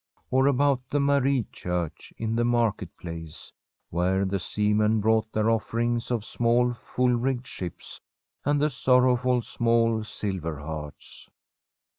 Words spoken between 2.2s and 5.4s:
the Market Place, where the seamen brought